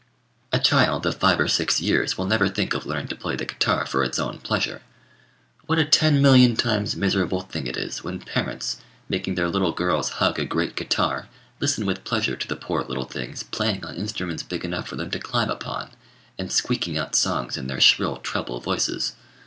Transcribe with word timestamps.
A 0.51 0.57
child 0.57 1.05
of 1.05 1.17
five 1.17 1.39
or 1.39 1.47
six 1.47 1.79
years 1.79 2.17
will 2.17 2.25
never 2.25 2.49
think 2.49 2.73
of 2.73 2.87
learning 2.87 3.09
to 3.09 3.15
play 3.15 3.35
the 3.35 3.45
guitar 3.45 3.85
for 3.85 4.03
its 4.03 4.17
own 4.17 4.39
pleasure. 4.39 4.81
What 5.67 5.77
a 5.77 5.85
ten 5.85 6.23
million 6.23 6.55
times 6.55 6.95
miserable 6.95 7.41
thing 7.41 7.67
it 7.67 7.77
is, 7.77 8.03
when 8.03 8.19
parents, 8.19 8.77
making 9.07 9.35
their 9.35 9.47
little 9.47 9.73
girls 9.73 10.13
hug 10.17 10.39
a 10.39 10.45
great 10.45 10.75
guitar, 10.75 11.27
listen 11.59 11.85
with 11.85 12.03
pleasure 12.03 12.35
to 12.35 12.47
the 12.47 12.55
poor 12.55 12.81
little 12.83 13.05
things 13.05 13.43
playing 13.43 13.85
on 13.85 13.93
instruments 13.93 14.41
big 14.41 14.65
enough 14.65 14.87
for 14.87 14.95
them 14.95 15.11
to 15.11 15.19
climb 15.19 15.51
upon, 15.51 15.91
and 16.35 16.51
squeaking 16.51 16.97
out 16.97 17.13
songs 17.13 17.55
in 17.55 17.67
their 17.67 17.79
shrill 17.79 18.17
treble 18.17 18.59
voices! 18.59 19.13